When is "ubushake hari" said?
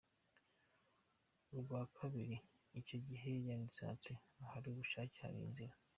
4.69-5.39